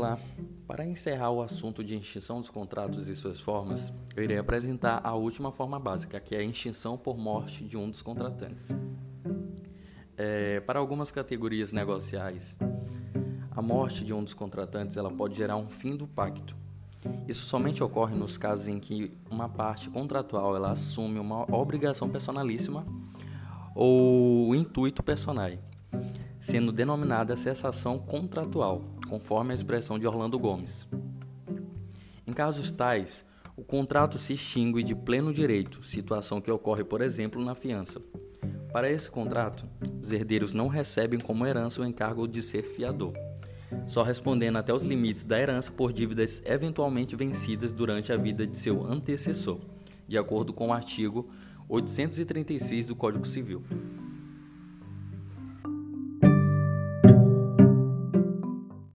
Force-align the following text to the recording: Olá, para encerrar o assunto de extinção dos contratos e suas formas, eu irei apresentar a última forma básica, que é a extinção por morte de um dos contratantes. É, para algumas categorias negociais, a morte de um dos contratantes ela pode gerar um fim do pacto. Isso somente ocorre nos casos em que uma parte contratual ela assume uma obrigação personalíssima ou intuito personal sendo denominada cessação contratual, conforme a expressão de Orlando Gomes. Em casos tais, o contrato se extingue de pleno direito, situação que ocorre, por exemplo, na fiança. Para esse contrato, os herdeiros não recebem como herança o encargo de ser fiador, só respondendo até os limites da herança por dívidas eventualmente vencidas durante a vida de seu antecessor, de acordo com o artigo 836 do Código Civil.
Olá, 0.00 0.18
para 0.66 0.86
encerrar 0.86 1.30
o 1.30 1.42
assunto 1.42 1.84
de 1.84 1.94
extinção 1.94 2.40
dos 2.40 2.48
contratos 2.48 3.06
e 3.10 3.14
suas 3.14 3.38
formas, 3.38 3.92
eu 4.16 4.24
irei 4.24 4.38
apresentar 4.38 4.98
a 5.04 5.14
última 5.14 5.52
forma 5.52 5.78
básica, 5.78 6.18
que 6.18 6.34
é 6.34 6.38
a 6.38 6.42
extinção 6.42 6.96
por 6.96 7.18
morte 7.18 7.64
de 7.64 7.76
um 7.76 7.90
dos 7.90 8.00
contratantes. 8.00 8.70
É, 10.16 10.58
para 10.60 10.78
algumas 10.78 11.10
categorias 11.10 11.70
negociais, 11.70 12.56
a 13.54 13.60
morte 13.60 14.02
de 14.02 14.14
um 14.14 14.24
dos 14.24 14.32
contratantes 14.32 14.96
ela 14.96 15.10
pode 15.10 15.36
gerar 15.36 15.58
um 15.58 15.68
fim 15.68 15.94
do 15.94 16.06
pacto. 16.06 16.56
Isso 17.28 17.44
somente 17.44 17.84
ocorre 17.84 18.16
nos 18.16 18.38
casos 18.38 18.68
em 18.68 18.80
que 18.80 19.12
uma 19.30 19.50
parte 19.50 19.90
contratual 19.90 20.56
ela 20.56 20.70
assume 20.70 21.18
uma 21.18 21.42
obrigação 21.54 22.08
personalíssima 22.08 22.86
ou 23.74 24.54
intuito 24.54 25.02
personal 25.02 25.50
sendo 26.40 26.72
denominada 26.72 27.36
cessação 27.36 27.98
contratual, 27.98 28.82
conforme 29.08 29.52
a 29.52 29.54
expressão 29.54 29.98
de 29.98 30.06
Orlando 30.06 30.38
Gomes. 30.38 30.88
Em 32.26 32.32
casos 32.32 32.70
tais, 32.70 33.26
o 33.56 33.62
contrato 33.62 34.16
se 34.16 34.32
extingue 34.32 34.82
de 34.82 34.94
pleno 34.94 35.34
direito, 35.34 35.84
situação 35.84 36.40
que 36.40 36.50
ocorre, 36.50 36.82
por 36.82 37.02
exemplo, 37.02 37.44
na 37.44 37.54
fiança. 37.54 38.00
Para 38.72 38.90
esse 38.90 39.10
contrato, 39.10 39.68
os 40.02 40.10
herdeiros 40.10 40.54
não 40.54 40.68
recebem 40.68 41.20
como 41.20 41.46
herança 41.46 41.82
o 41.82 41.84
encargo 41.84 42.26
de 42.26 42.40
ser 42.40 42.62
fiador, 42.62 43.12
só 43.86 44.02
respondendo 44.02 44.56
até 44.56 44.72
os 44.72 44.82
limites 44.82 45.24
da 45.24 45.38
herança 45.38 45.70
por 45.70 45.92
dívidas 45.92 46.42
eventualmente 46.46 47.14
vencidas 47.14 47.72
durante 47.72 48.12
a 48.12 48.16
vida 48.16 48.46
de 48.46 48.56
seu 48.56 48.82
antecessor, 48.82 49.60
de 50.08 50.16
acordo 50.16 50.52
com 50.52 50.68
o 50.68 50.72
artigo 50.72 51.28
836 51.68 52.86
do 52.86 52.96
Código 52.96 53.26
Civil. 53.26 53.62